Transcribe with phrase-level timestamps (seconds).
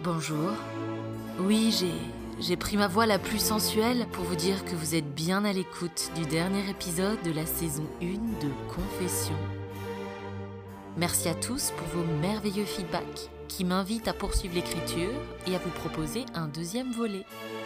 [0.00, 0.50] Bonjour.
[1.40, 1.74] Oui,
[2.38, 5.54] j'ai pris ma voix la plus sensuelle pour vous dire que vous êtes bien à
[5.54, 9.34] l'écoute du dernier épisode de la saison 1 de Confession.
[10.98, 15.12] Merci à tous pour vos merveilleux feedbacks qui m'invitent à poursuivre l'écriture
[15.46, 17.24] et à vous proposer un deuxième volet.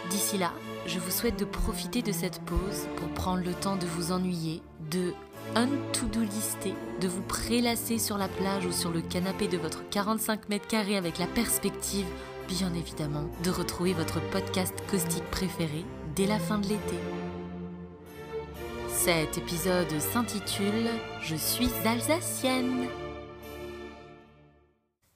[0.09, 0.53] D'ici là,
[0.87, 4.61] je vous souhaite de profiter de cette pause pour prendre le temps de vous ennuyer,
[4.89, 5.13] de
[5.55, 10.49] un-to-do lister, de vous prélasser sur la plage ou sur le canapé de votre 45
[10.49, 12.07] mètres carrés avec la perspective
[12.51, 16.97] bien évidemment, de retrouver votre podcast caustique préféré dès la fin de l'été.
[18.89, 20.89] Cet épisode s'intitule
[21.21, 22.89] Je suis alsacienne.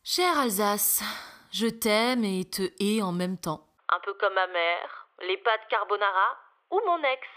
[0.03, 1.03] Chère Alsace,
[1.51, 3.67] je t'aime et te hais en même temps.
[3.89, 6.37] Un peu comme ma mère, les pâtes carbonara
[6.71, 7.27] ou mon ex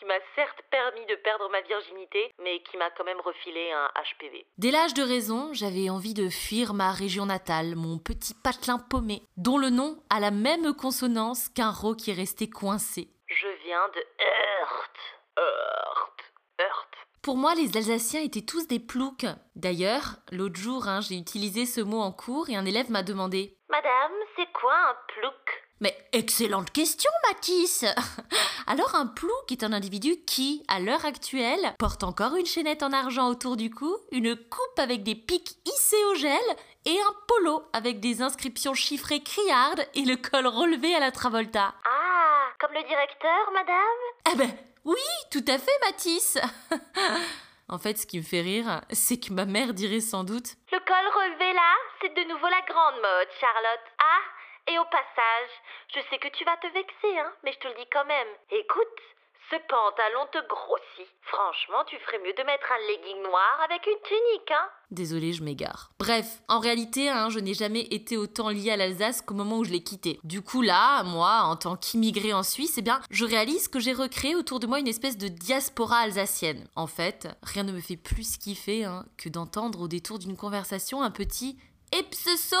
[0.00, 3.90] qui m'a certes permis de perdre ma virginité, mais qui m'a quand même refilé un
[4.02, 4.46] HPV.
[4.56, 9.22] Dès l'âge de raison, j'avais envie de fuir ma région natale, mon petit patelin paumé,
[9.36, 13.10] dont le nom a la même consonance qu'un ro qui est resté coincé.
[13.26, 14.96] Je viens de Heurt.
[15.38, 16.16] Heurt.
[16.60, 16.88] Heurt.
[17.22, 19.26] Pour moi, les Alsaciens étaient tous des ploucs.
[19.54, 23.54] D'ailleurs, l'autre jour, hein, j'ai utilisé ce mot en cours et un élève m'a demandé
[23.68, 25.59] Madame, c'est quoi un plouc?
[25.80, 27.84] Mais excellente question, Mathis
[28.66, 32.92] Alors un plouc est un individu qui, à l'heure actuelle, porte encore une chaînette en
[32.92, 36.38] argent autour du cou, une coupe avec des pics hissés au gel
[36.84, 41.74] et un polo avec des inscriptions chiffrées criardes et le col relevé à la Travolta.
[41.84, 44.32] Ah, comme le directeur, madame?
[44.32, 44.50] Eh ben,
[44.84, 44.96] oui,
[45.30, 46.38] tout à fait, Mathis
[47.68, 50.78] En fait, ce qui me fait rire, c'est que ma mère dirait sans doute Le
[50.78, 53.86] col relevé là, c'est de nouveau la grande mode, Charlotte.
[53.98, 54.39] Ah
[54.70, 55.52] et au passage,
[55.94, 58.28] je sais que tu vas te vexer, hein, mais je te le dis quand même.
[58.50, 58.98] Écoute,
[59.50, 61.10] ce pantalon te grossit.
[61.22, 65.42] Franchement, tu ferais mieux de mettre un legging noir avec une tunique, hein Désolée, je
[65.42, 65.90] m'égare.
[65.98, 69.64] Bref, en réalité, hein, je n'ai jamais été autant liée à l'Alsace qu'au moment où
[69.64, 70.20] je l'ai quittée.
[70.22, 73.92] Du coup, là, moi, en tant qu'immigrée en Suisse, eh bien, je réalise que j'ai
[73.92, 76.68] recréé autour de moi une espèce de diaspora alsacienne.
[76.76, 81.02] En fait, rien ne me fait plus kiffer hein, que d'entendre au détour d'une conversation
[81.02, 81.58] un petit
[81.92, 82.56] «Epseso!»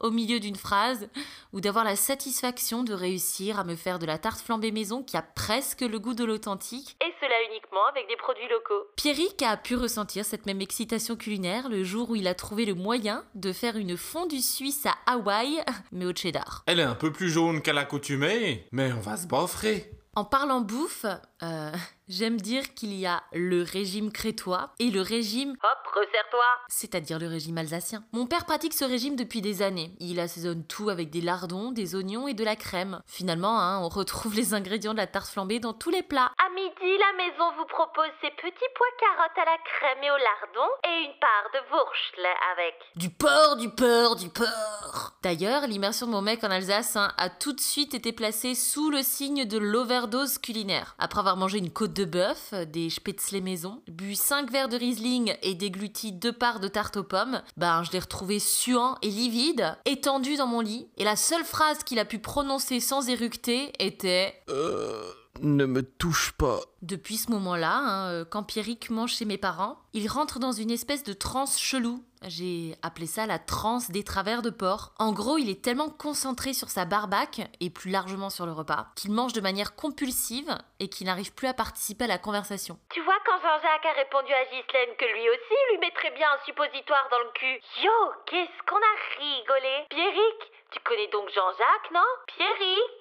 [0.00, 1.08] Au milieu d'une phrase
[1.52, 5.16] ou d'avoir la satisfaction de réussir à me faire de la tarte flambée maison qui
[5.16, 6.96] a presque le goût de l'authentique.
[7.00, 8.86] Et cela uniquement avec des produits locaux.
[8.96, 12.74] Pierrick a pu ressentir cette même excitation culinaire le jour où il a trouvé le
[12.74, 16.62] moyen de faire une fondue suisse à Hawaï, mais au cheddar.
[16.66, 19.90] Elle est un peu plus jaune qu'à l'accoutumée, mais on va se baffrer.
[20.14, 21.06] En parlant bouffe,
[21.42, 21.72] euh,
[22.08, 27.26] j'aime dire qu'il y a le régime crétois et le régime Hop, resserre-toi c'est-à-dire le
[27.26, 28.04] régime alsacien.
[28.12, 29.92] Mon père pratique ce régime depuis des années.
[30.00, 33.00] Il assaisonne tout avec des lardons, des oignons et de la crème.
[33.06, 36.30] Finalement, hein, on retrouve les ingrédients de la tarte flambée dans tous les plats.
[36.38, 40.16] À midi, la maison vous propose ces petits pois carottes à la crème et au
[40.16, 42.74] lardon et une part de Wurschtle avec.
[42.96, 47.28] Du porc, du porc, du porc D'ailleurs, l'immersion de mon mec en Alsace hein, a
[47.30, 50.94] tout de suite été placée sous le signe de l'overdose culinaire.
[50.98, 55.34] Après avoir mangé une côte de bœuf, des spätzle maison, bu 5 verres de Riesling
[55.42, 59.76] et dégluti deux parts de tarte aux pommes, ben je l'ai retrouvé suant et livide,
[59.84, 64.34] étendu dans mon lit, et la seule phrase qu'il a pu prononcer sans éructer était
[64.48, 65.17] Euh.
[65.40, 66.58] Ne me touche pas.
[66.82, 71.04] Depuis ce moment-là, hein, quand Pierrick mange chez mes parents, il rentre dans une espèce
[71.04, 72.02] de transe chelou.
[72.26, 74.92] J'ai appelé ça la transe des travers de porc.
[74.98, 78.88] En gros, il est tellement concentré sur sa barbaque, et plus largement sur le repas,
[78.96, 80.50] qu'il mange de manière compulsive
[80.80, 82.76] et qu'il n'arrive plus à participer à la conversation.
[82.90, 86.44] Tu vois quand Jean-Jacques a répondu à Ghislaine que lui aussi lui mettrait bien un
[86.44, 87.60] suppositoire dans le cul.
[87.84, 87.92] Yo,
[88.26, 89.86] qu'est-ce qu'on a rigolé?
[89.90, 90.40] Pierrick,
[90.72, 92.10] tu connais donc Jean-Jacques, non?
[92.26, 93.00] Pierrick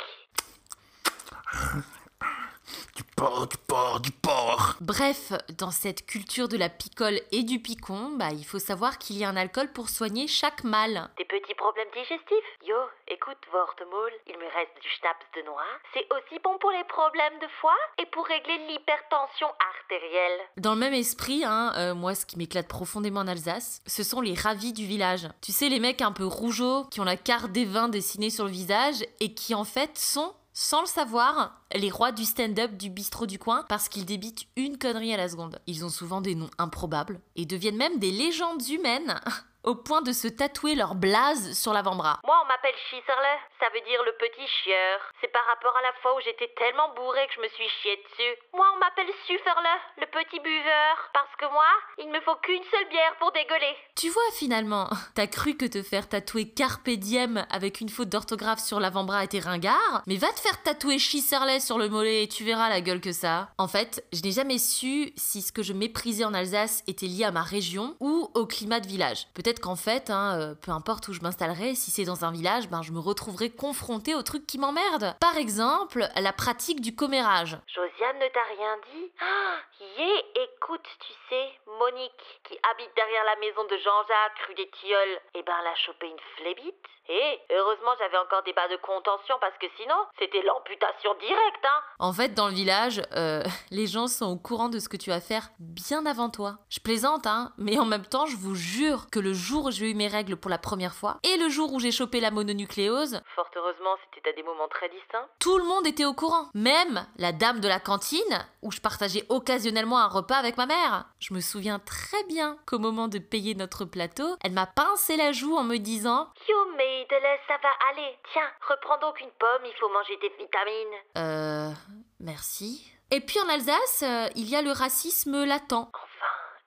[3.18, 4.76] porc, du porc, du porc.
[4.80, 9.18] Bref, dans cette culture de la picole et du picon, bah, il faut savoir qu'il
[9.18, 11.10] y a un alcool pour soigner chaque mal.
[11.18, 12.76] Des petits problèmes digestifs Yo,
[13.08, 15.66] écoute, Wortemaul, il me reste du schnapps de noix.
[15.96, 19.48] C'est aussi bon pour les problèmes de foie et pour régler l'hypertension
[19.80, 20.40] artérielle.
[20.58, 24.22] Dans le même esprit, hein, euh, moi, ce qui m'éclate profondément en Alsace, ce sont
[24.22, 25.28] les ravis du village.
[25.42, 28.46] Tu sais, les mecs un peu rougeaux, qui ont la carte des vins dessinée sur
[28.46, 32.90] le visage et qui en fait sont sans le savoir, les rois du stand-up du
[32.90, 35.60] bistrot du coin parce qu'ils débitent une connerie à la seconde.
[35.68, 39.20] Ils ont souvent des noms improbables et deviennent même des légendes humaines
[39.68, 42.22] au point de se tatouer leur blase sur l'avant-bras.
[42.24, 43.28] Moi, on m'appelle Schisserle,
[43.60, 45.00] ça veut dire le petit chieur.
[45.20, 47.98] C'est par rapport à la fois où j'étais tellement bourré que je me suis chié
[47.98, 48.34] dessus.
[48.54, 49.68] Moi, on m'appelle Sufferle,
[49.98, 50.96] le petit buveur.
[51.12, 51.68] Parce que moi,
[51.98, 53.76] il me faut qu'une seule bière pour dégueuler.
[53.96, 58.60] Tu vois finalement, t'as cru que te faire tatouer Carpe Diem avec une faute d'orthographe
[58.60, 62.46] sur l'avant-bras était ringard, mais va te faire tatouer Schisserle sur le mollet et tu
[62.46, 63.50] verras la gueule que ça.
[63.58, 67.26] En fait, je n'ai jamais su si ce que je méprisais en Alsace était lié
[67.26, 69.28] à ma région ou au climat de village.
[69.34, 72.32] Peut-être peut-être qu'en fait, hein, euh, peu importe où je m'installerai, si c'est dans un
[72.32, 75.16] village, ben, je me retrouverai confrontée aux trucs qui m'emmerdent.
[75.20, 77.58] Par exemple, la pratique du commérage.
[77.68, 79.12] Josiane ne t'a rien dit?
[79.22, 79.58] Ah,
[79.98, 81.50] Yé, écoute, tu sais,
[81.80, 85.76] Monique, qui habite derrière la maison de Jean-Jacques, rue des Tilleuls, eh ben, elle a
[85.76, 86.76] chopé une flébite.
[87.10, 91.82] Et heureusement, j'avais encore des bas de contention parce que sinon, c'était l'amputation directe, hein.
[92.00, 95.10] En fait, dans le village, euh, les gens sont au courant de ce que tu
[95.10, 96.58] vas faire bien avant toi.
[96.70, 99.90] Je plaisante, hein, mais en même temps, je vous jure que le jour où j'ai
[99.92, 103.22] eu mes règles pour la première fois et le jour où j'ai chopé la mononucléose,
[103.36, 105.28] Fort heureusement, c'était à des moments très distincts.
[105.40, 106.50] tout le monde était au courant.
[106.54, 111.06] Même la dame de la cantine, où je partageais occasionnellement un repas avec ma mère.
[111.20, 115.32] Je me souviens très bien qu'au moment de payer notre plateau, elle m'a pincé la
[115.32, 116.30] joue en me disant
[116.78, 118.18] Maidele, ça va aller.
[118.34, 120.98] Tiens, reprends donc une pomme, il faut manger des vitamines.
[121.18, 121.72] Euh.
[122.20, 122.92] Merci.
[123.10, 125.90] Et puis en Alsace, euh, il y a le racisme latent.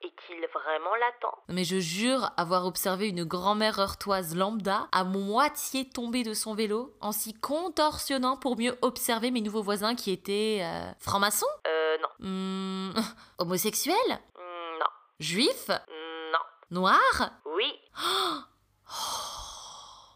[0.03, 6.23] Est-il vraiment latent Mais je jure avoir observé une grand-mère heurtoise lambda à moitié tombée
[6.23, 10.91] de son vélo en s'y contorsionnant pour mieux observer mes nouveaux voisins qui étaient euh,
[10.99, 12.09] francs-maçons, Euh, non.
[12.27, 12.93] Hmm,
[13.37, 13.95] homosexuels,
[14.37, 14.85] Mm, Non.
[15.19, 16.39] juifs, Mm, Non.
[16.81, 17.29] noirs?
[17.45, 17.71] Oui.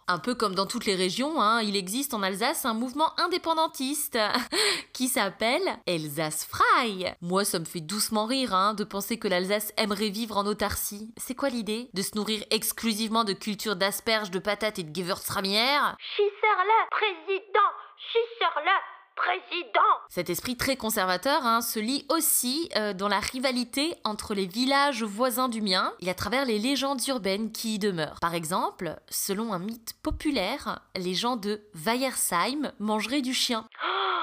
[0.07, 4.19] Un peu comme dans toutes les régions, hein, il existe en Alsace un mouvement indépendantiste
[4.94, 7.16] qui s'appelle Alsace Frei.
[7.22, 11.12] Moi, ça me fait doucement rire hein, de penser que l'Alsace aimerait vivre en autarcie.
[11.18, 15.80] C'est quoi l'idée De se nourrir exclusivement de cultures d'asperges, de patates et de Gewürztraminer?
[15.98, 18.69] Schisserle, président Schisserle,
[19.16, 19.80] président
[20.10, 25.04] Cet esprit très conservateur hein, se lie aussi euh, dans la rivalité entre les villages
[25.04, 28.20] voisins du mien et à travers les légendes urbaines qui y demeurent.
[28.22, 33.66] Par exemple, selon un mythe populaire, les gens de Weiersheim mangeraient du chien.
[33.84, 34.22] Oh,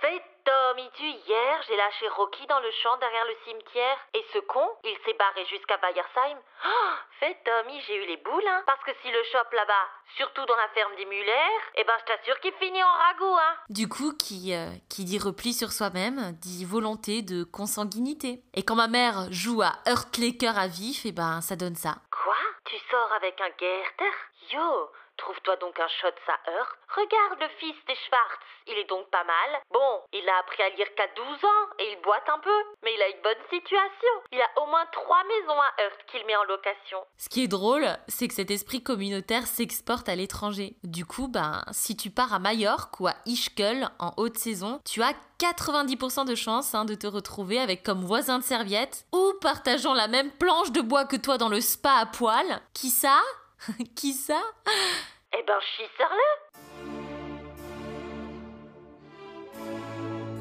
[0.00, 3.98] Fais Tommy du hier, j'ai lâché Rocky dans le champ derrière le cimetière.
[4.14, 6.38] Et ce con, il s'est barré jusqu'à Bayersheim.
[6.66, 8.62] Oh, fais Tommy, j'ai eu les boules, hein.
[8.66, 12.04] Parce que si le chope là-bas, surtout dans la ferme des Muller, eh ben je
[12.12, 13.56] t'assure qu'il finit en ragoût, hein.
[13.68, 18.40] Du coup, qui, euh, qui dit repli sur soi-même, dit volonté de consanguinité.
[18.54, 21.76] Et quand ma mère joue à heurte les cœurs à vif, et ben ça donne
[21.76, 21.96] ça.
[22.10, 22.36] Quoi?
[22.64, 24.12] Tu sors avec un Gerter
[24.52, 26.78] Yo, trouve-toi donc un shot, ça heurte.
[26.94, 29.60] Regarde le fils des Schwartz, il est donc pas mal.
[29.70, 32.92] Bon, il a appris à lire qu'à 12 ans et il boite un peu, mais
[32.94, 34.14] il a une bonne situation.
[34.32, 36.98] Il a au moins trois maisons à Heurt qu'il met en location.
[37.18, 40.74] Ce qui est drôle, c'est que cet esprit communautaire s'exporte à l'étranger.
[40.84, 45.02] Du coup, ben, si tu pars à Majorque ou à Ischgl en haute saison, tu
[45.02, 49.94] as 90% de chances hein, de te retrouver avec comme voisin de serviette ou partageant
[49.94, 52.60] la même planche de bois que toi dans le spa à poil.
[52.74, 53.18] Qui ça?
[53.94, 54.40] Qui ça?
[55.32, 56.50] Eh ben, schisser-le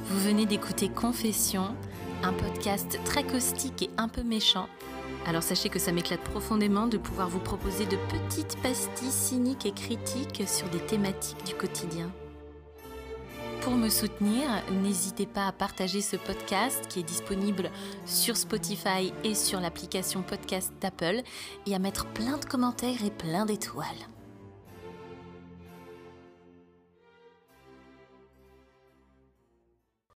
[0.03, 1.75] Vous venez d'écouter Confession,
[2.23, 4.67] un podcast très caustique et un peu méchant.
[5.27, 9.71] Alors sachez que ça m'éclate profondément de pouvoir vous proposer de petites pastilles cyniques et
[9.71, 12.11] critiques sur des thématiques du quotidien.
[13.61, 17.69] Pour me soutenir, n'hésitez pas à partager ce podcast qui est disponible
[18.07, 21.21] sur Spotify et sur l'application podcast d'Apple
[21.67, 23.87] et à mettre plein de commentaires et plein d'étoiles.